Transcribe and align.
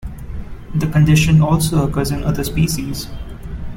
The 0.73 0.87
condition 0.87 1.41
also 1.43 1.87
occurs 1.87 2.09
in 2.09 2.23
other 2.23 2.43
species. 2.43 3.07